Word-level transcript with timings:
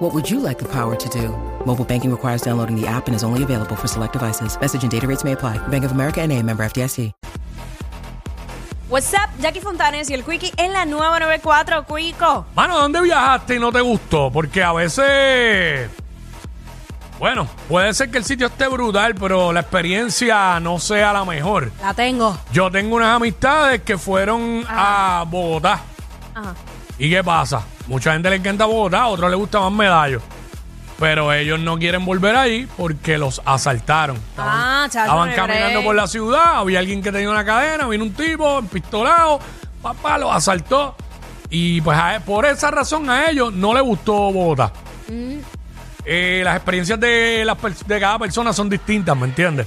What 0.00 0.14
would 0.14 0.30
you 0.30 0.40
like 0.40 0.58
the 0.58 0.64
power 0.64 0.96
to 0.96 1.08
do? 1.10 1.28
Mobile 1.66 1.84
banking 1.84 2.10
requires 2.10 2.40
downloading 2.40 2.74
the 2.74 2.86
app 2.86 3.06
and 3.06 3.14
is 3.14 3.22
only 3.22 3.42
available 3.42 3.76
for 3.76 3.86
select 3.86 4.14
devices. 4.14 4.58
Message 4.58 4.82
and 4.82 4.90
data 4.90 5.06
rates 5.06 5.24
may 5.24 5.32
apply. 5.32 5.58
Bank 5.68 5.84
of 5.84 5.92
America 5.92 6.22
and 6.22 6.32
a 6.32 6.42
member 6.42 6.64
FDIC. 6.64 7.12
What's 8.88 9.12
up, 9.12 9.28
Jackie 9.40 9.60
Fontanes 9.60 10.08
y 10.08 10.14
el 10.14 10.24
Quickie 10.24 10.52
en 10.56 10.72
la 10.72 10.86
nueva 10.86 11.20
94, 11.20 11.84
Quico. 11.84 12.46
Mano, 12.56 12.78
¿dónde 12.78 13.02
viajaste 13.02 13.56
y 13.56 13.58
no 13.58 13.70
te 13.70 13.82
gustó? 13.82 14.30
Porque 14.32 14.62
a 14.62 14.72
veces. 14.72 15.90
Bueno, 17.18 17.46
puede 17.68 17.92
ser 17.92 18.10
que 18.10 18.16
el 18.16 18.24
sitio 18.24 18.46
esté 18.46 18.68
brutal, 18.68 19.14
pero 19.16 19.52
la 19.52 19.60
experiencia 19.60 20.58
no 20.60 20.78
sea 20.78 21.12
la 21.12 21.26
mejor. 21.26 21.72
La 21.82 21.92
tengo. 21.92 22.38
Yo 22.54 22.70
tengo 22.70 22.96
unas 22.96 23.16
amistades 23.16 23.82
que 23.82 23.98
fueron 23.98 24.64
a 24.66 25.26
Bogotá. 25.28 25.82
Ajá. 26.34 26.54
¿Y 26.98 27.10
qué 27.10 27.22
pasa? 27.22 27.62
Mucha 27.90 28.12
gente 28.12 28.30
le 28.30 28.36
encanta 28.36 28.64
Bogotá, 28.66 29.02
a 29.02 29.06
otros 29.08 29.28
les 29.30 29.38
gusta 29.38 29.60
más 29.60 29.72
medallos. 29.72 30.22
Pero 30.98 31.32
ellos 31.32 31.58
no 31.58 31.76
quieren 31.78 32.04
volver 32.04 32.36
ahí 32.36 32.68
porque 32.76 33.18
los 33.18 33.42
asaltaron. 33.44 34.16
Estaban, 34.16 34.52
Ah, 34.54 34.84
chacho, 34.88 35.00
estaban 35.06 35.32
caminando 35.34 35.82
por 35.82 35.94
la 35.96 36.06
ciudad, 36.06 36.58
había 36.58 36.78
alguien 36.78 37.02
que 37.02 37.10
tenía 37.10 37.28
una 37.28 37.44
cadena, 37.44 37.86
vino 37.88 38.04
un 38.04 38.12
tipo 38.12 38.58
empistolado, 38.60 39.40
papá 39.82 40.18
los 40.18 40.32
asaltó. 40.32 40.94
Y 41.50 41.80
pues 41.80 41.98
a- 41.98 42.20
por 42.24 42.46
esa 42.46 42.70
razón 42.70 43.10
a 43.10 43.28
ellos 43.28 43.52
no 43.52 43.74
les 43.74 43.82
gustó 43.82 44.12
Bogotá. 44.30 44.72
Mm. 45.08 45.38
Eh, 46.04 46.42
las 46.44 46.54
experiencias 46.56 47.00
de, 47.00 47.42
las 47.44 47.56
de 47.86 47.98
cada 48.00 48.18
persona 48.20 48.52
son 48.52 48.68
distintas, 48.70 49.16
¿me 49.16 49.26
entiendes? 49.26 49.66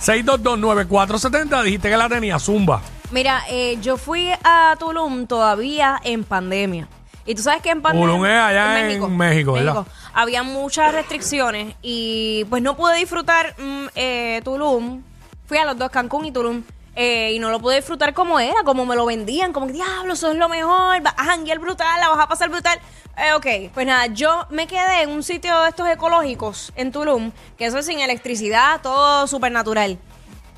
6229470, 0.00 1.62
dijiste 1.64 1.90
que 1.90 1.96
la 1.96 2.08
tenía 2.08 2.38
Zumba. 2.38 2.80
Mira, 3.10 3.42
eh, 3.50 3.78
yo 3.82 3.96
fui 3.96 4.30
a 4.44 4.74
Tulum 4.78 5.26
todavía 5.26 6.00
en 6.04 6.24
pandemia. 6.24 6.88
Y 7.28 7.34
tú 7.34 7.42
sabes 7.42 7.60
que 7.60 7.68
en 7.68 7.82
pandemia. 7.82 8.06
Tulum 8.08 8.24
es 8.24 8.32
allá 8.32 8.90
en 8.90 9.16
México, 9.18 9.52
¿verdad? 9.52 9.84
Había 10.14 10.42
muchas 10.42 10.94
restricciones 10.94 11.74
y 11.82 12.46
pues 12.48 12.62
no 12.62 12.74
pude 12.74 12.96
disfrutar 12.96 13.54
mm, 13.58 13.86
eh, 13.94 14.40
Tulum. 14.44 15.02
Fui 15.46 15.58
a 15.58 15.66
los 15.66 15.76
dos, 15.76 15.90
Cancún 15.90 16.24
y 16.24 16.32
Tulum. 16.32 16.62
eh, 16.96 17.32
y 17.34 17.38
no 17.38 17.50
lo 17.50 17.60
pude 17.60 17.76
disfrutar 17.76 18.14
como 18.14 18.40
era, 18.40 18.62
como 18.64 18.86
me 18.86 18.96
lo 18.96 19.04
vendían, 19.04 19.52
como 19.52 19.66
que 19.66 19.74
diablo, 19.74 20.14
eso 20.14 20.32
es 20.32 20.36
lo 20.38 20.48
mejor, 20.48 21.00
vas 21.02 21.14
a 21.18 21.24
janguear 21.26 21.58
brutal, 21.58 22.00
la 22.00 22.08
vas 22.08 22.18
a 22.18 22.28
pasar 22.28 22.48
brutal. 22.48 22.78
Eh, 23.18 23.34
ok, 23.34 23.72
pues 23.74 23.86
nada, 23.86 24.06
yo 24.06 24.46
me 24.48 24.66
quedé 24.66 25.02
en 25.02 25.10
un 25.10 25.22
sitio 25.22 25.60
de 25.60 25.68
estos 25.68 25.86
ecológicos 25.88 26.72
en 26.76 26.90
Tulum, 26.92 27.30
que 27.58 27.66
eso 27.66 27.78
es 27.78 27.84
sin 27.86 28.00
electricidad, 28.00 28.80
todo 28.80 29.26
súper 29.26 29.52
natural. 29.52 29.98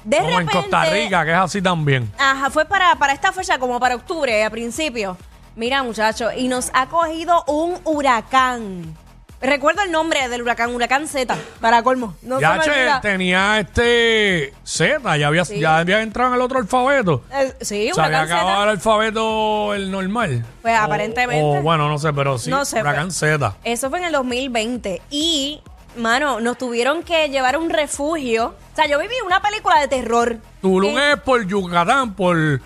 De 0.05 0.17
Como 0.19 0.29
en 0.29 0.47
repente, 0.47 0.53
Costa 0.53 0.85
Rica, 0.87 1.25
que 1.25 1.33
es 1.33 1.37
así 1.37 1.61
también. 1.61 2.11
Ajá, 2.17 2.49
fue 2.49 2.65
para, 2.65 2.95
para 2.95 3.13
esta 3.13 3.33
fecha, 3.33 3.59
como 3.59 3.79
para 3.81 3.97
octubre, 3.97 4.45
a 4.45 4.49
principio. 4.51 5.19
Mira, 5.57 5.83
muchachos, 5.83 6.33
y 6.37 6.49
nos 6.49 6.71
ha 6.75 6.87
cogido 6.89 7.45
un 7.47 7.79
huracán. 7.85 8.97
Recuerdo 9.43 9.81
el 9.83 9.91
nombre 9.91 10.29
del 10.29 10.43
huracán, 10.43 10.75
huracán 10.75 11.09
Z, 11.09 11.35
para 11.63 11.83
colmo. 11.83 12.15
No 12.21 12.37
se 12.37 12.43
ya 12.43 12.53
me 12.57 12.61
che, 12.61 12.71
olvida. 12.71 13.01
tenía 13.01 13.59
este 13.59 14.53
Z, 14.65 15.17
ya 15.17 15.27
había, 15.29 15.45
ya 15.45 15.79
había 15.79 16.03
entrado 16.03 16.29
en 16.31 16.35
el 16.35 16.43
otro 16.43 16.59
alfabeto. 16.59 17.25
Eh, 17.33 17.55
sí, 17.63 17.91
Se 17.95 18.01
había 18.03 18.19
huracán 18.23 18.37
acabado 18.37 18.65
el 18.65 18.69
Z. 18.69 18.71
alfabeto 18.73 19.75
el 19.75 19.91
normal. 19.91 20.45
Pues, 20.61 20.79
aparentemente. 20.79 21.59
O, 21.59 21.63
bueno, 21.63 21.89
no 21.89 21.99
sé, 21.99 22.13
pero 22.13 22.37
sí. 22.37 22.51
No 22.51 22.67
sé, 22.67 22.83
huracán 22.83 23.07
pues. 23.07 23.17
Z. 23.17 23.57
Eso 23.65 23.89
fue 23.89 24.01
en 24.01 24.05
el 24.05 24.13
2020. 24.13 25.01
Y, 25.09 25.63
mano, 25.97 26.41
nos 26.41 26.59
tuvieron 26.59 27.03
que 27.03 27.31
llevar 27.31 27.55
a 27.55 27.59
un 27.59 27.71
refugio. 27.71 28.55
O 28.73 28.77
sea, 28.77 28.87
yo 28.89 28.99
viví 28.99 29.15
una 29.25 29.41
película 29.41 29.81
de 29.81 29.89
terror. 29.89 30.37
Tulum 30.61 30.99
es 30.99 31.17
por 31.17 31.47
Yucatán, 31.47 32.15
por, 32.15 32.61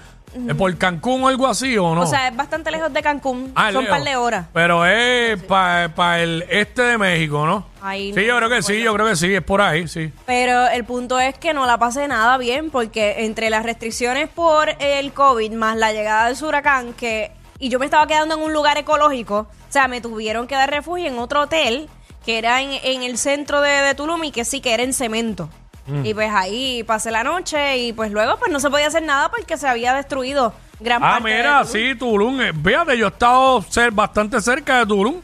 por 0.58 0.76
Cancún 0.76 1.22
o 1.24 1.28
algo 1.28 1.46
así, 1.46 1.76
¿o 1.78 1.94
no? 1.94 2.02
O 2.02 2.06
sea, 2.06 2.28
es 2.28 2.36
bastante 2.36 2.70
lejos 2.70 2.92
de 2.92 3.02
Cancún. 3.02 3.52
Ah, 3.54 3.68
Son 3.72 3.78
un 3.78 3.84
lejos. 3.84 3.98
par 3.98 4.08
de 4.08 4.16
horas. 4.16 4.46
Pero 4.52 4.86
es 4.86 5.42
para 5.42 6.22
el 6.22 6.44
este 6.48 6.82
de 6.82 6.98
México, 6.98 7.46
¿no? 7.46 7.66
Ahí 7.80 8.12
sí, 8.12 8.20
no 8.20 8.26
yo 8.26 8.36
creo 8.38 8.48
que 8.48 8.54
me 8.56 8.62
sí, 8.62 8.82
yo 8.82 8.94
creo 8.94 9.06
que 9.06 9.16
sí, 9.16 9.34
es 9.34 9.42
por 9.42 9.60
ahí, 9.60 9.86
sí. 9.88 10.10
Pero 10.26 10.66
el 10.68 10.84
punto 10.84 11.20
es 11.20 11.36
que 11.38 11.54
no 11.54 11.66
la 11.66 11.78
pasé 11.78 12.08
nada 12.08 12.38
bien 12.38 12.70
porque 12.70 13.24
entre 13.24 13.50
las 13.50 13.62
restricciones 13.62 14.28
por 14.28 14.70
el 14.80 15.12
COVID 15.12 15.52
más 15.52 15.76
la 15.76 15.92
llegada 15.92 16.28
del 16.28 16.42
huracán 16.44 16.92
que 16.94 17.30
y 17.58 17.68
yo 17.68 17.78
me 17.78 17.84
estaba 17.84 18.06
quedando 18.06 18.34
en 18.34 18.42
un 18.42 18.52
lugar 18.52 18.76
ecológico, 18.78 19.46
o 19.68 19.72
sea, 19.72 19.86
me 19.88 20.00
tuvieron 20.00 20.46
que 20.46 20.54
dar 20.54 20.70
refugio 20.70 21.06
en 21.06 21.18
otro 21.18 21.42
hotel 21.42 21.88
que 22.24 22.38
era 22.38 22.60
en, 22.62 22.70
en 22.82 23.02
el 23.02 23.18
centro 23.18 23.60
de, 23.60 23.70
de 23.70 23.94
Tulum 23.94 24.24
y 24.24 24.30
que 24.32 24.44
sí 24.44 24.60
que 24.60 24.72
era 24.74 24.82
en 24.82 24.92
cemento. 24.92 25.48
Mm. 25.86 26.06
Y 26.06 26.14
pues 26.14 26.30
ahí 26.32 26.82
pasé 26.84 27.10
la 27.10 27.22
noche 27.24 27.76
y 27.78 27.92
pues 27.92 28.10
luego 28.10 28.38
pues 28.38 28.50
no 28.50 28.58
se 28.60 28.70
podía 28.70 28.86
hacer 28.86 29.02
nada 29.02 29.30
porque 29.30 29.56
se 29.58 29.68
había 29.68 29.92
destruido 29.94 30.54
gran 30.80 31.02
Ah, 31.04 31.12
parte 31.18 31.28
de 31.30 31.36
mira, 31.36 31.58
Tulum. 31.62 31.72
sí, 31.72 31.94
Tulum. 31.94 32.40
eh, 32.40 32.52
Fíjate, 32.64 32.96
yo 32.98 33.06
he 33.06 33.08
estado 33.10 33.60
cer- 33.62 33.94
bastante 33.94 34.40
cerca 34.40 34.78
de 34.78 34.86
Tulum. 34.86 35.16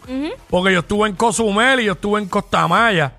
Porque 0.48 0.72
yo 0.72 0.81
estuve 0.81 1.09
en 1.09 1.16
Cozumel 1.16 1.81
y 1.81 1.84
yo 1.87 1.93
estuve 1.93 2.21
en 2.21 2.28
Costa 2.28 2.69
Maya. 2.69 3.12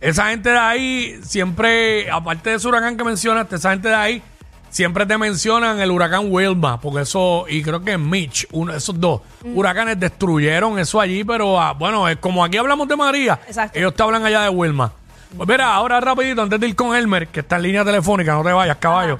Esa 0.00 0.28
gente 0.30 0.50
de 0.50 0.58
ahí 0.58 1.18
siempre, 1.24 2.08
aparte 2.10 2.50
de 2.50 2.56
ese 2.56 2.68
huracán 2.68 2.96
que 2.96 3.02
mencionaste, 3.02 3.56
esa 3.56 3.70
gente 3.70 3.88
de 3.88 3.94
ahí 3.96 4.22
siempre 4.70 5.04
te 5.06 5.18
mencionan 5.18 5.80
el 5.80 5.90
huracán 5.90 6.26
Wilma. 6.30 6.80
Porque 6.80 7.00
eso, 7.02 7.46
y 7.48 7.62
creo 7.62 7.82
que 7.82 7.98
Mitch, 7.98 8.46
uno, 8.52 8.72
esos 8.72 8.98
dos 9.00 9.22
huracanes 9.42 9.98
destruyeron 9.98 10.78
eso 10.78 11.00
allí. 11.00 11.24
Pero 11.24 11.60
ah, 11.60 11.72
bueno, 11.72 12.08
es 12.08 12.18
como 12.18 12.44
aquí 12.44 12.56
hablamos 12.56 12.86
de 12.86 12.94
María, 12.96 13.40
Exacto. 13.48 13.76
ellos 13.76 13.92
te 13.94 14.02
hablan 14.04 14.24
allá 14.24 14.42
de 14.42 14.48
Wilma. 14.50 14.92
Pues 15.36 15.48
mira, 15.48 15.74
ahora 15.74 16.00
rapidito, 16.00 16.42
antes 16.42 16.58
de 16.58 16.68
ir 16.68 16.74
con 16.76 16.96
Elmer, 16.96 17.28
que 17.28 17.40
está 17.40 17.56
en 17.56 17.62
línea 17.62 17.84
telefónica, 17.84 18.32
no 18.34 18.42
te 18.42 18.52
vayas, 18.52 18.76
caballo. 18.78 19.18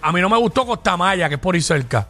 A 0.00 0.12
mí 0.12 0.20
no 0.20 0.28
me 0.28 0.36
gustó 0.38 0.64
Costa 0.64 0.96
Maya, 0.96 1.28
que 1.28 1.34
es 1.34 1.40
por 1.40 1.54
ahí 1.54 1.60
cerca. 1.60 2.06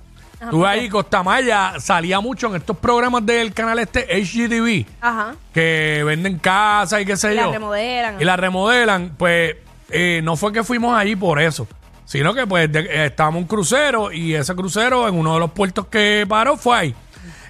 Tuve 0.50 0.68
ahí, 0.68 0.88
Costa 0.88 1.22
Maya 1.24 1.74
salía 1.80 2.20
mucho 2.20 2.46
en 2.48 2.56
estos 2.56 2.76
programas 2.76 3.26
del 3.26 3.52
canal 3.52 3.78
este 3.80 4.06
HGTV, 4.22 4.86
Ajá. 5.00 5.34
que 5.52 6.02
venden 6.06 6.38
casas 6.38 7.00
y 7.00 7.06
qué 7.06 7.16
sé 7.16 7.32
Y 7.32 7.36
la 7.36 7.42
yo. 7.44 7.52
remodelan. 7.52 8.20
Y 8.20 8.24
la 8.24 8.36
remodelan, 8.36 9.14
pues 9.18 9.56
eh, 9.90 10.20
no 10.22 10.36
fue 10.36 10.52
que 10.52 10.62
fuimos 10.62 10.96
allí 10.96 11.16
por 11.16 11.40
eso, 11.40 11.66
sino 12.04 12.34
que 12.34 12.46
pues 12.46 12.70
de- 12.70 12.80
eh, 12.80 13.06
estábamos 13.06 13.38
en 13.38 13.42
un 13.44 13.48
crucero 13.48 14.12
y 14.12 14.34
ese 14.34 14.54
crucero 14.54 15.08
en 15.08 15.16
uno 15.16 15.34
de 15.34 15.40
los 15.40 15.50
puertos 15.50 15.86
que 15.86 16.24
paró 16.28 16.56
fue 16.56 16.76
ahí. 16.78 16.94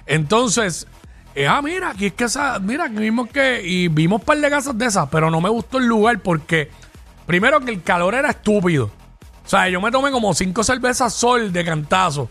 Entonces, 0.07 0.87
eh, 1.35 1.47
ah, 1.47 1.61
mira, 1.61 1.91
aquí 1.91 2.07
es 2.07 2.13
que 2.13 2.25
esa, 2.25 2.59
mira, 2.59 2.85
aquí 2.85 2.95
mismo 2.95 3.25
es 3.25 3.31
que, 3.31 3.61
y 3.63 3.87
vimos 3.87 4.19
un 4.19 4.25
par 4.25 4.37
de 4.39 4.49
casas 4.49 4.77
de 4.77 4.85
esas, 4.85 5.07
pero 5.09 5.29
no 5.29 5.39
me 5.41 5.49
gustó 5.49 5.77
el 5.77 5.85
lugar 5.85 6.19
porque, 6.19 6.69
primero 7.25 7.59
que 7.61 7.71
el 7.71 7.81
calor 7.83 8.15
era 8.15 8.29
estúpido. 8.31 8.91
O 9.45 9.49
sea, 9.49 9.67
yo 9.69 9.81
me 9.81 9.91
tomé 9.91 10.11
como 10.11 10.33
cinco 10.33 10.63
cervezas 10.63 11.13
sol 11.13 11.51
de 11.53 11.63
cantazo, 11.65 12.29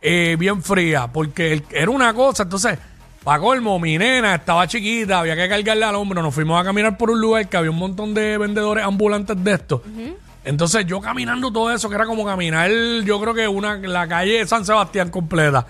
eh, 0.00 0.36
bien 0.38 0.62
fría, 0.62 1.06
porque 1.12 1.52
el- 1.52 1.64
era 1.70 1.90
una 1.90 2.12
cosa, 2.14 2.42
entonces, 2.44 2.78
para 3.24 3.40
colmo, 3.40 3.78
mi 3.78 3.98
nena 3.98 4.34
estaba 4.36 4.66
chiquita, 4.66 5.20
había 5.20 5.34
que 5.36 5.48
cargarle 5.48 5.84
al 5.84 5.94
hombro, 5.96 6.22
nos 6.22 6.34
fuimos 6.34 6.60
a 6.60 6.64
caminar 6.64 6.96
por 6.96 7.10
un 7.10 7.20
lugar 7.20 7.48
que 7.48 7.56
había 7.56 7.70
un 7.70 7.76
montón 7.78 8.14
de 8.14 8.38
vendedores 8.38 8.84
ambulantes 8.84 9.42
de 9.42 9.52
esto. 9.52 9.82
Entonces 10.44 10.86
yo 10.86 11.00
caminando 11.00 11.52
todo 11.52 11.70
eso, 11.70 11.88
que 11.90 11.94
era 11.94 12.06
como 12.06 12.24
caminar, 12.24 12.70
yo 13.04 13.20
creo 13.20 13.34
que 13.34 13.46
una, 13.48 13.76
la 13.76 14.08
calle 14.08 14.38
de 14.38 14.46
San 14.46 14.64
Sebastián 14.64 15.10
completa. 15.10 15.66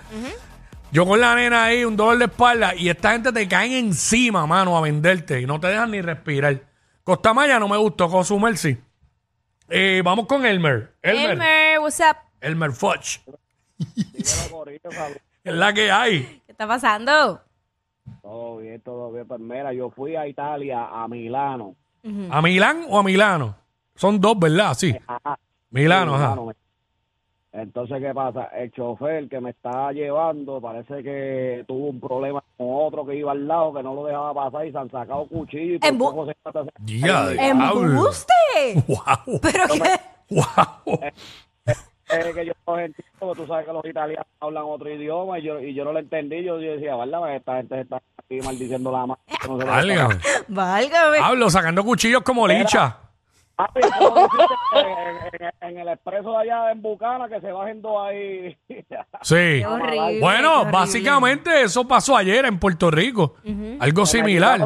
Yo 0.91 1.05
con 1.05 1.19
la 1.19 1.35
nena 1.35 1.65
ahí, 1.65 1.85
un 1.85 1.95
dolor 1.95 2.17
de 2.17 2.25
espalda, 2.25 2.73
y 2.75 2.89
esta 2.89 3.11
gente 3.11 3.31
te 3.31 3.47
caen 3.47 3.71
encima, 3.73 4.47
mano, 4.47 4.75
a 4.75 4.81
venderte, 4.81 5.39
y 5.39 5.45
no 5.45 5.59
te 5.59 5.67
dejan 5.67 5.91
ni 5.91 6.01
respirar. 6.01 6.61
Costa 7.03 7.33
Maya 7.33 7.59
no 7.59 7.67
me 7.67 7.77
gustó, 7.77 8.09
Cozumel 8.09 8.57
sí. 8.57 8.77
Eh, 9.69 10.01
vamos 10.03 10.25
con 10.25 10.45
Elmer. 10.45 10.95
Elmer. 11.01 11.31
Elmer, 11.31 11.79
what's 11.79 11.99
up? 11.99 12.17
Elmer 12.41 12.71
Foch. 12.71 13.19
es 14.13 15.53
la 15.53 15.73
que 15.73 15.91
hay. 15.91 16.41
¿Qué 16.45 16.51
está 16.51 16.67
pasando? 16.67 17.41
Todo 18.23 18.57
bien, 18.57 18.81
todo 18.81 19.11
bien. 19.11 19.27
Pues 19.27 19.39
mira, 19.39 19.71
yo 19.73 19.91
fui 19.91 20.15
a 20.15 20.27
Italia, 20.27 20.87
a 20.91 21.07
Milano. 21.07 21.75
¿A 22.31 22.41
Milán 22.41 22.85
o 22.87 22.97
a 22.97 23.03
Milano? 23.03 23.55
Son 23.95 24.19
dos, 24.19 24.39
¿verdad? 24.39 24.73
Sí. 24.73 24.95
Ajá. 25.05 25.37
Milano, 25.69 26.17
Sí, 26.17 26.23
ajá. 26.23 26.35
Milano. 26.35 26.53
Entonces, 27.51 27.97
¿qué 27.99 28.13
pasa? 28.13 28.45
El 28.55 28.71
chofer 28.71 29.27
que 29.27 29.39
me 29.41 29.49
estaba 29.49 29.91
llevando 29.91 30.61
parece 30.61 31.01
que 31.01 31.65
tuvo 31.67 31.87
un 31.87 31.99
problema 31.99 32.43
con 32.57 32.67
otro 32.69 33.05
que 33.05 33.15
iba 33.15 33.31
al 33.31 33.47
lado, 33.47 33.73
que 33.73 33.81
no 33.81 33.95
lo 33.95 34.05
dejaba 34.05 34.33
pasar 34.35 34.67
y 34.67 34.71
se 34.71 34.77
han 34.77 34.91
sacado 34.91 35.25
cuchillos. 35.27 35.77
y 35.77 35.79
por 35.79 35.89
Embu- 35.89 36.11
poco 36.11 36.25
se. 36.27 36.35
Wow. 38.87 39.39
¿Pero 39.41 39.63
qué? 39.73 40.35
Wow. 40.35 40.99
Eh, 42.11 42.31
que 42.33 42.45
yo 42.45 42.53
los 42.65 42.79
entiendo, 42.79 43.35
tú 43.35 43.45
sabes 43.47 43.67
que 43.67 43.73
los 43.73 43.85
italianos 43.85 44.25
hablan 44.39 44.63
otro 44.65 44.89
idioma 44.91 45.37
y 45.37 45.43
yo, 45.43 45.59
y 45.59 45.73
yo 45.75 45.85
no 45.85 45.93
lo 45.93 45.99
entendí. 45.99 46.43
Yo, 46.43 46.59
yo 46.59 46.71
decía, 46.73 46.95
¿verdad? 46.95 47.35
Esta 47.35 47.57
gente 47.57 47.81
está 47.81 47.97
aquí 48.17 48.39
maldiciendo 48.41 48.91
la 48.91 49.05
mano. 49.05 49.19
No 49.47 49.59
está 49.59 49.71
Válgame. 49.71 50.15
Válgame. 50.47 51.17
Hablo 51.19 51.49
sacando 51.51 51.83
cuchillos 51.83 52.21
como 52.21 52.47
licha. 52.47 52.97
Papi, 53.59 53.81
en, 54.75 55.45
en- 55.45 55.69
en 55.69 55.77
el 55.79 55.87
expreso 55.89 56.31
de 56.31 56.37
allá 56.37 56.71
en 56.71 56.81
Bucana, 56.81 57.27
que 57.27 57.41
se 57.41 57.51
bajen 57.51 57.81
dos 57.81 57.97
ahí. 58.07 58.57
Sí. 59.21 59.61
Horrible. 59.63 60.19
Bueno, 60.21 60.61
horrible. 60.61 60.71
básicamente 60.71 61.61
eso 61.63 61.85
pasó 61.87 62.15
ayer 62.15 62.45
en 62.45 62.57
Puerto 62.57 62.89
Rico. 62.89 63.35
Algo 63.81 64.05
similar. 64.05 64.61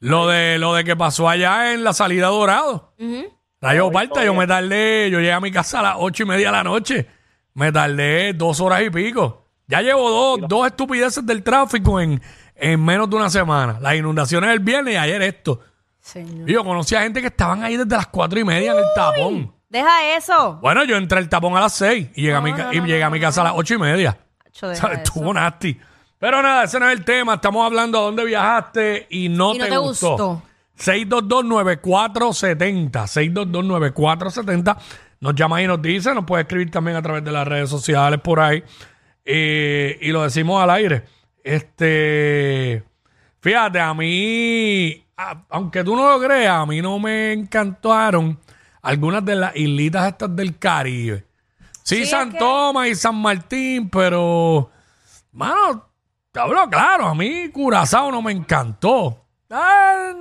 Lo 0.00 0.26
de 0.28 0.58
lo 0.58 0.74
de 0.74 0.84
que 0.84 0.96
pasó 0.96 1.28
allá 1.28 1.74
en 1.74 1.84
la 1.84 1.92
salida 1.92 2.28
Dorado. 2.28 2.92
Ujú. 2.98 3.26
Rayo 3.60 3.90
Parta, 3.90 4.24
yo 4.24 4.32
me 4.34 4.46
tardé, 4.46 5.10
yo 5.10 5.18
llegué 5.18 5.32
a 5.32 5.40
mi 5.40 5.50
casa 5.50 5.80
a 5.80 5.82
las 5.82 5.94
ocho 5.98 6.22
y 6.22 6.26
media 6.26 6.46
de 6.46 6.52
la 6.52 6.64
noche. 6.64 7.06
Me 7.54 7.72
tardé 7.72 8.32
dos 8.32 8.60
horas 8.60 8.82
y 8.82 8.90
pico. 8.90 9.44
Ya 9.66 9.82
llevo 9.82 10.08
dos, 10.10 10.48
dos 10.48 10.66
estupideces 10.66 11.26
del 11.26 11.42
tráfico 11.42 12.00
en, 12.00 12.22
en 12.54 12.82
menos 12.82 13.10
de 13.10 13.16
una 13.16 13.28
semana. 13.28 13.78
Las 13.80 13.96
inundaciones 13.96 14.48
del 14.50 14.60
viernes 14.60 14.94
y 14.94 14.96
ayer 14.96 15.20
esto. 15.22 15.60
Señor. 16.08 16.48
Y 16.48 16.52
yo 16.54 16.64
conocí 16.64 16.94
a 16.94 17.02
gente 17.02 17.20
que 17.20 17.26
estaban 17.28 17.62
ahí 17.62 17.76
desde 17.76 17.94
las 17.96 18.06
cuatro 18.08 18.38
y 18.40 18.44
media 18.44 18.72
en 18.72 18.78
el 18.78 18.84
tapón. 18.94 19.52
Deja 19.68 20.16
eso. 20.16 20.58
Bueno, 20.62 20.82
yo 20.84 20.96
entré 20.96 21.18
al 21.18 21.28
tapón 21.28 21.54
a 21.56 21.60
las 21.60 21.74
seis 21.74 22.08
y 22.14 22.22
llegué, 22.22 22.34
a, 22.34 22.40
mi, 22.40 22.54
ca- 22.54 22.70
y 22.72 22.80
llegué 22.80 23.02
a 23.04 23.10
mi 23.10 23.20
casa 23.20 23.42
a 23.42 23.44
las 23.44 23.52
ocho 23.56 23.74
y 23.74 23.78
media. 23.78 24.16
Acho, 24.46 24.68
deja 24.68 24.80
¿Sabes? 24.86 25.00
eso. 25.00 25.04
Estuvo 25.08 25.34
nasty. 25.34 25.78
Pero 26.18 26.40
nada, 26.42 26.64
ese 26.64 26.80
no 26.80 26.88
es 26.88 26.98
el 26.98 27.04
tema. 27.04 27.34
Estamos 27.34 27.64
hablando 27.66 27.98
a 27.98 28.02
dónde 28.02 28.24
viajaste 28.24 29.06
y 29.10 29.28
no, 29.28 29.54
Y 29.54 29.58
no 29.58 29.64
te, 29.66 29.70
te 29.70 29.76
gustó. 29.76 30.10
gustó. 30.16 30.42
6229470. 30.78 33.06
6229470. 33.06 34.76
Nos 35.20 35.34
llama 35.34 35.62
y 35.62 35.66
nos 35.66 35.80
dice. 35.82 36.14
Nos 36.14 36.24
puede 36.24 36.42
escribir 36.42 36.70
también 36.70 36.96
a 36.96 37.02
través 37.02 37.24
de 37.24 37.32
las 37.32 37.46
redes 37.46 37.68
sociales 37.70 38.20
por 38.20 38.40
ahí. 38.40 38.62
Eh, 39.24 39.98
y 40.00 40.10
lo 40.12 40.22
decimos 40.22 40.62
al 40.62 40.70
aire. 40.70 41.04
Este. 41.44 42.82
Fíjate, 43.40 43.80
a 43.80 43.94
mí, 43.94 45.04
a- 45.18 45.44
aunque 45.50 45.82
tú 45.84 45.94
no 45.96 46.10
lo 46.12 46.24
creas, 46.24 46.54
a 46.56 46.64
mí 46.66 46.80
no 46.80 46.98
me 46.98 47.32
encantaron 47.32 48.38
algunas 48.80 49.24
de 49.24 49.34
las 49.36 49.54
islitas 49.56 50.06
estas 50.08 50.34
del 50.34 50.58
Caribe. 50.58 51.26
Sí, 51.82 51.96
Sí, 51.96 52.02
es 52.02 52.10
San 52.10 52.30
que- 52.32 52.38
Tomás 52.38 52.88
y 52.88 52.94
San 52.94 53.16
Martín, 53.16 53.90
pero, 53.90 54.70
mano, 55.32 55.86
te 56.32 56.40
hablo 56.40 56.68
claro, 56.70 57.08
a 57.08 57.14
mí 57.14 57.48
Curazao 57.50 58.10
no 58.10 58.22
me 58.22 58.32
encantó. 58.32 59.24
Ah, 59.50 60.12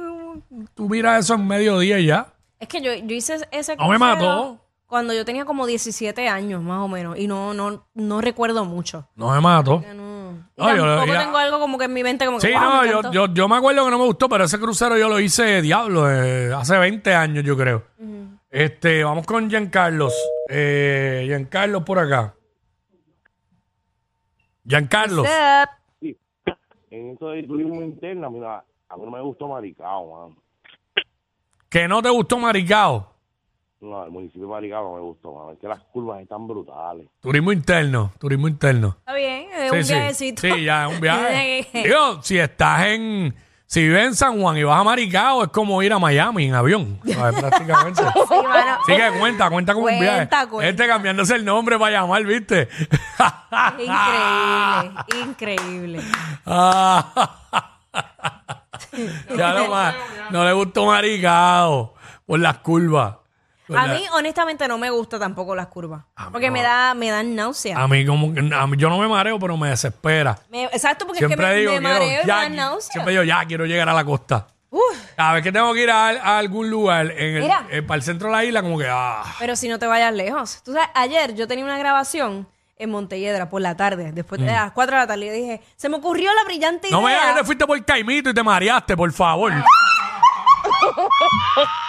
tú 0.74 0.88
miras 0.90 1.20
eso 1.26 1.34
en 1.36 1.46
mediodía 1.48 2.00
y 2.00 2.08
ya. 2.08 2.34
Es 2.60 2.68
que 2.68 2.82
yo, 2.82 2.94
yo 2.94 3.16
hice 3.16 3.36
ese 3.52 3.76
No 3.76 3.88
me 3.90 3.98
crucero 3.98 4.16
mató. 4.16 4.60
Cuando 4.88 5.14
yo 5.14 5.26
tenía 5.26 5.44
como 5.44 5.66
17 5.68 6.30
años, 6.30 6.64
más 6.64 6.80
o 6.80 6.88
menos. 6.88 7.18
Y 7.20 7.28
no, 7.28 7.54
no, 7.54 7.86
no 7.94 8.22
recuerdo 8.22 8.64
mucho. 8.64 9.06
No 9.16 9.32
me 9.32 9.42
mató. 9.42 9.84
No- 9.94 10.17
No, 10.58 10.76
yo 10.76 10.86
lo- 10.86 10.96
tampoco 10.96 11.14
ya- 11.14 11.24
tengo 11.24 11.38
algo 11.38 11.60
como 11.60 11.78
que 11.78 11.86
en 11.86 11.94
mi 11.94 12.02
mente 12.04 12.26
como 12.26 12.40
que 12.40 12.48
Sí, 12.48 12.54
"Wow, 12.54 12.62
no, 12.62 12.82
me 12.82 12.88
yo, 12.90 12.98
encantó". 13.00 13.12
yo, 13.14 13.34
yo 13.34 13.48
me 13.48 13.56
acuerdo 13.58 13.86
que 13.86 13.92
no 13.92 14.00
me 14.00 14.06
gustó, 14.06 14.28
pero 14.28 14.44
ese 14.46 14.60
crucero 14.60 14.98
yo 14.98 15.08
lo 15.08 15.20
hice, 15.20 15.62
diablo, 15.62 16.10
eh, 16.12 16.52
hace 16.54 16.78
20 16.78 17.14
años, 17.14 17.44
yo 17.44 17.56
creo. 17.56 17.84
Este, 18.50 19.04
vamos 19.04 19.26
con 19.28 19.50
Giancarlos. 19.50 20.14
Eh, 20.50 21.24
Giancarlos 21.28 21.84
por 21.84 22.00
acá. 22.00 22.34
Giancarlos. 24.68 25.28
Sup. 25.28 26.16
En 26.90 27.12
eso 27.12 27.30
de 27.30 27.44
turismo 27.44 27.82
interno, 27.84 28.32
mira, 28.32 28.64
a 28.90 28.98
mí 28.98 29.04
no 29.06 29.12
me 29.12 29.22
gustó 29.22 29.48
Maricao, 29.48 30.30
man. 30.30 30.38
Que 31.70 31.88
no 31.88 32.02
te 32.02 32.10
gustó 32.10 32.40
Maricao. 32.40 33.14
No, 33.80 34.04
el 34.06 34.12
municipio 34.12 34.42
de 34.48 34.48
Maricao 34.54 34.84
no 34.84 34.96
me 34.96 35.02
gustó. 35.02 35.52
Es 35.52 35.60
que 35.60 35.68
las 35.68 35.80
curvas 35.84 36.20
están 36.22 36.48
brutales. 36.48 37.08
Turismo 37.22 37.52
interno, 37.52 38.12
turismo 38.20 38.48
interno. 38.48 38.96
Está 39.00 39.14
bien, 39.14 39.48
es 39.56 39.70
Sí, 39.72 39.78
un 39.78 39.84
sí. 39.84 39.94
viajecito. 39.94 40.42
Sí, 40.42 40.64
ya, 40.64 40.88
es 40.88 40.94
un 40.96 41.02
viaje. 41.02 41.68
Digo, 41.84 42.22
si 42.24 42.40
estás 42.40 42.86
en. 42.88 43.36
Si 43.70 43.82
vives 43.82 44.06
en 44.06 44.16
San 44.16 44.40
Juan 44.42 44.56
y 44.58 44.64
vas 44.64 44.80
a 44.80 44.84
Maricao, 44.86 45.44
es 45.44 45.50
como 45.50 45.84
ir 45.84 45.92
a 45.92 46.00
Miami 46.00 46.46
en 46.46 46.56
avión. 46.56 47.00
¿sabes? 47.06 47.40
Prácticamente. 47.40 48.02
Sí, 48.02 48.36
mano. 48.48 48.78
Que 48.88 49.12
cuenta, 49.20 49.50
cuenta 49.50 49.74
como 49.74 49.88
un 49.88 50.00
viaje. 50.00 50.28
Cuenta. 50.50 50.70
Este 50.70 50.88
cambiándose 50.88 51.36
el 51.36 51.44
nombre 51.46 51.78
para 51.78 51.92
llamar, 52.00 52.24
¿viste? 52.24 52.70
Increíble, 53.78 55.22
increíble. 55.24 56.02
Ah. 56.50 57.34
ya 59.36 59.54
no 59.54 59.68
más. 59.70 59.96
No 60.32 60.46
le 60.46 60.54
gustó 60.54 60.86
Maricao 60.86 61.94
por 62.26 62.40
las 62.40 62.60
curvas. 62.60 63.16
A 63.76 63.88
la- 63.88 63.94
mí, 63.96 64.04
honestamente, 64.14 64.68
no 64.68 64.78
me 64.78 64.90
gusta 64.90 65.20
tampoco 65.20 65.56
las 65.56 65.68
curvas. 65.68 66.02
A 66.16 66.26
mí 66.26 66.32
Porque 66.32 66.48
no. 66.48 66.54
me 66.54 66.62
da, 66.62 66.94
me 66.94 67.10
dan 67.10 67.36
náusea. 67.36 67.78
A 67.78 67.88
mí 67.88 68.06
como 68.06 68.34
que 68.34 68.40
a 68.40 68.68
mí, 68.68 68.78
yo 68.78 68.90
no 68.90 68.98
me 68.98 69.08
mareo, 69.08 69.38
pero 69.40 69.58
me 69.58 69.70
desespera. 69.70 70.38
Me- 70.50 70.66
exacto, 70.66 71.06
porque 71.06 71.20
Siempre 71.20 71.46
es 71.46 71.50
que 71.50 71.54
me, 71.56 71.60
digo, 71.60 71.72
me 71.74 71.80
quiero, 71.80 71.94
mareo 71.94 72.14
y 72.14 72.22
me 72.24 72.28
ya, 72.28 72.36
dan 72.38 72.56
náusea. 72.56 72.92
siempre 72.92 73.12
digo, 73.14 73.24
ya 73.24 73.44
quiero 73.46 73.66
llegar 73.66 73.90
a 73.90 73.94
la 73.94 74.06
costa. 74.06 74.48
Uf, 74.70 74.82
Cada 75.16 75.34
vez 75.34 75.44
que 75.44 75.52
tengo 75.52 75.74
que 75.74 75.84
ir 75.84 75.90
a, 75.92 76.08
a 76.10 76.38
algún 76.38 76.70
lugar 76.70 77.12
en 77.12 77.36
el, 77.38 77.42
Mira. 77.44 77.66
eh, 77.72 77.82
para 77.82 77.96
el 77.96 78.04
centro 78.04 78.28
de 78.28 78.34
la 78.36 78.44
isla, 78.46 78.62
como 78.62 78.78
que, 78.78 78.88
ah, 78.90 79.24
pero 79.40 79.56
si 79.56 79.68
no 79.70 79.80
te 79.80 79.88
vayas 79.88 80.14
lejos. 80.14 80.62
Tú 80.64 80.74
sabes, 80.74 80.90
ayer 80.94 81.36
yo 81.36 81.48
tenía 81.48 81.64
una 81.64 81.78
grabación 81.78 82.48
en 82.78 82.90
Montelledra 82.92 83.50
por 83.50 83.62
la 83.62 83.76
tarde, 83.76 84.12
después 84.12 84.40
de 84.42 84.48
las 84.48 84.72
4 84.74 84.96
de 84.96 85.02
la 85.02 85.08
tarde. 85.08 85.26
Y 85.26 85.30
dije, 85.30 85.62
se 85.78 85.90
me 85.90 85.96
ocurrió 85.98 86.32
la 86.34 86.44
brillante 86.44 86.90
idea. 86.90 86.98
Mm. 86.98 87.02
no 87.02 87.08
me 87.08 87.14
digas 87.14 87.28
que 87.34 87.40
te 87.40 87.46
fuiste 87.46 87.66
por 87.66 87.84
Caimito 87.86 88.30
y 88.30 88.34
te 88.34 88.44
mareaste, 88.44 88.96
por 88.96 89.12
favor. 89.14 89.52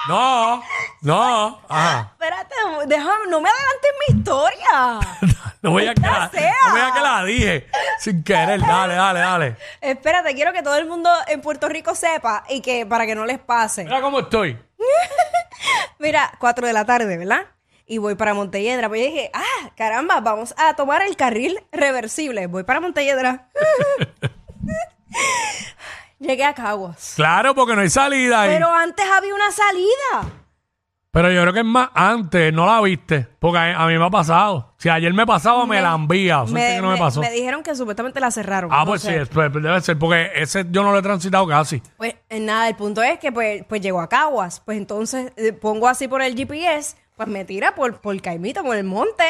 no, 0.09 0.63
no, 1.03 1.61
ajá. 1.69 2.13
Espérate, 2.13 2.55
déjame, 2.87 3.27
no 3.29 3.41
me 3.41 3.49
adelantes 3.49 3.91
mi 4.09 4.19
historia. 4.19 5.01
No 5.61 5.73
voy 5.73 5.89
a 5.89 5.95
que 5.95 6.01
la, 6.03 6.31
sea. 6.31 6.55
no 6.67 6.71
voy 6.71 6.81
a 6.81 6.93
que 6.93 7.01
la 7.01 7.25
dije 7.25 7.67
sin 7.99 8.23
querer. 8.23 8.61
Dale, 8.61 8.95
dale, 8.95 9.19
dale. 9.19 9.57
Espérate, 9.81 10.33
quiero 10.37 10.53
que 10.53 10.63
todo 10.63 10.77
el 10.77 10.87
mundo 10.87 11.11
en 11.27 11.41
Puerto 11.41 11.69
Rico 11.69 11.97
sepa 11.97 12.45
y 12.49 12.61
que 12.61 12.87
para 12.87 13.07
que 13.07 13.17
no 13.17 13.27
les 13.27 13.41
pase. 13.41 13.83
Mira 13.83 14.01
cómo 14.01 14.21
estoy. 14.21 14.57
Mira, 15.99 16.33
4 16.39 16.65
de 16.65 16.73
la 16.73 16.85
tarde, 16.85 17.17
¿verdad? 17.17 17.45
Y 17.87 17.99
voy 17.99 18.15
para 18.15 18.35
Montelledra. 18.35 18.89
Pues 18.89 19.01
yo 19.01 19.07
dije, 19.09 19.33
ah, 19.35 19.71
caramba, 19.77 20.21
vamos 20.21 20.55
a 20.57 20.77
tomar 20.77 21.03
el 21.03 21.17
carril 21.17 21.61
reversible. 21.73 22.47
Voy 22.47 22.63
para 22.63 22.79
Montelledra. 22.79 23.49
Llegué 26.21 26.45
a 26.45 26.55
Caguas. 26.55 27.15
Claro, 27.17 27.55
porque 27.55 27.75
no 27.75 27.81
hay 27.81 27.91
salida 27.91 28.43
ahí. 28.43 28.51
Pero, 28.51 28.67
Pero 28.69 28.79
antes 28.79 29.07
había 29.11 29.35
una 29.35 29.51
salida. 29.51 30.33
Yo 31.15 31.43
creo 31.43 31.53
que 31.53 31.61
es 31.61 31.65
más 31.65 31.89
antes, 31.95 32.53
no 32.53 32.67
la 32.67 32.81
viste. 32.81 33.27
Porque 33.39 33.59
a, 33.59 33.83
a 33.83 33.87
mí 33.87 33.99
me 33.99 34.05
ha 34.05 34.11
pasado. 34.11 34.75
Si 34.79 34.89
ayer 34.89 35.13
me 35.13 35.27
pasaba, 35.27 35.67
me, 35.67 35.81
la 35.81 35.95
envía. 35.95 36.47
Suerte 36.47 36.77
que 36.77 36.83
no 36.83 36.91
me, 36.93 36.99
pasó. 36.99 37.21
me 37.21 37.31
dijeron 37.31 37.63
que 37.63 37.75
supuestamente 37.75 38.21
la 38.21 38.31
cerraron. 38.31 38.71
ah, 38.73 38.81
no 38.81 38.87
pues 38.87 39.03
sé. 39.03 39.09
sí, 39.11 39.15
es- 39.17 39.29
pues, 39.29 39.53
debe 39.53 39.81
ser. 39.81 39.99
Porque 39.99 40.31
ese 40.35 40.67
yo 40.71 40.83
no 40.83 40.93
lo 40.93 40.99
he 40.99 41.03
transitado 41.03 41.47
casi. 41.47 41.83
Pues 41.97 42.15
eh, 42.29 42.41
nada, 42.41 42.69
el 42.69 42.77
punto 42.77 43.03
es 43.03 43.19
que 43.19 43.33
pues, 43.33 43.65
pues 43.69 43.81
llegó 43.81 44.01
a 44.01 44.09
Caguas. 44.09 44.61
Pues 44.61 44.79
entonces 44.79 45.33
eh, 45.37 45.53
pongo 45.53 45.89
así 45.89 46.07
por 46.09 46.23
el 46.23 46.37
GPS, 46.37 46.97
pues 47.17 47.29
me 47.29 47.45
tira 47.45 47.75
por, 47.75 48.01
por 48.01 48.21
Caimito, 48.21 48.63
por 48.63 48.77
el 48.77 48.85
monte. 48.85 49.25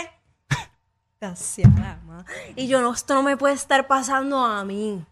Desgraciada, 1.21 2.01
ma. 2.05 2.25
Y 2.57 2.69
yo, 2.69 2.81
no, 2.83 2.93
esto 2.93 3.15
no 3.15 3.23
me 3.23 3.37
puede 3.37 3.55
estar 3.55 3.87
pasando 3.87 4.45
a 4.45 4.65
mí. 4.65 5.05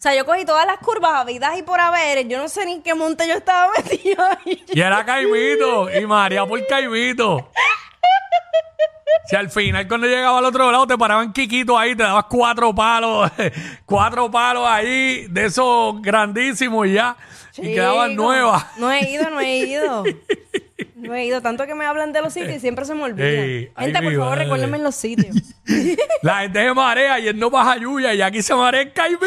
O 0.00 0.02
sea, 0.02 0.14
yo 0.14 0.24
cogí 0.24 0.46
todas 0.46 0.64
las 0.64 0.78
curvas 0.78 1.12
habidas 1.12 1.58
y 1.58 1.62
por 1.62 1.78
haber. 1.78 2.26
Yo 2.26 2.38
no 2.38 2.48
sé 2.48 2.64
ni 2.64 2.72
en 2.72 2.82
qué 2.82 2.94
monte 2.94 3.28
yo 3.28 3.34
estaba 3.34 3.70
metida 3.76 4.38
ahí. 4.46 4.64
Y 4.72 4.80
era 4.80 5.04
Caimito. 5.04 5.94
y 5.94 6.06
María 6.06 6.46
por 6.46 6.66
Caimito. 6.66 7.50
Si 9.28 9.36
al 9.36 9.50
final 9.50 9.86
cuando 9.86 10.06
llegaba 10.06 10.38
al 10.38 10.44
otro 10.46 10.72
lado 10.72 10.86
te 10.86 10.96
paraban 10.96 11.34
Kikito 11.34 11.76
ahí, 11.78 11.94
te 11.94 12.02
dabas 12.02 12.24
cuatro 12.30 12.74
palos, 12.74 13.30
cuatro 13.84 14.30
palos 14.30 14.66
ahí, 14.66 15.26
de 15.28 15.44
esos 15.44 16.00
grandísimos 16.00 16.86
y 16.86 16.94
ya. 16.94 17.14
y 17.58 17.74
quedaban 17.74 18.16
nuevas. 18.16 18.64
No 18.78 18.90
he 18.90 19.06
ido, 19.08 19.28
no 19.28 19.38
he 19.38 19.56
ido. 19.58 20.04
No 20.96 21.14
he 21.14 21.24
ido. 21.24 21.40
Tanto 21.40 21.66
que 21.66 21.74
me 21.74 21.86
hablan 21.86 22.12
de 22.12 22.20
los 22.20 22.32
sitios 22.32 22.56
y 22.56 22.60
siempre 22.60 22.84
se 22.84 22.94
me 22.94 23.02
olvida. 23.04 23.26
Ey, 23.26 23.72
Gente, 23.76 24.02
por 24.02 24.16
favor, 24.16 24.38
recuérdenme 24.38 24.76
en 24.76 24.84
los 24.84 24.94
sitios. 24.94 25.34
La 26.22 26.40
gente 26.40 26.62
se 26.62 26.74
marea 26.74 27.18
y 27.18 27.28
él 27.28 27.38
no 27.38 27.48
baja 27.50 27.76
lluvia 27.78 28.12
y 28.14 28.20
aquí 28.20 28.42
se 28.42 28.54
marea 28.54 28.82
en 28.82 28.90
Caimito. 28.90 29.26